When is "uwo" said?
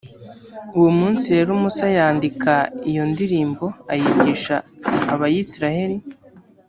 0.77-0.89